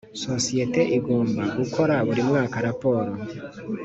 Sosiyete 0.23 0.81
igomba 0.97 1.43
gukora 1.59 1.93
buri 2.07 2.21
mwaka 2.29 2.57
raporo 2.67 3.11